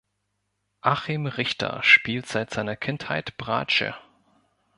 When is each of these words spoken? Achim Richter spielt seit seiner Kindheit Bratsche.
Achim 0.81 1.27
Richter 1.27 1.83
spielt 1.83 2.25
seit 2.25 2.49
seiner 2.49 2.75
Kindheit 2.75 3.37
Bratsche. 3.37 3.93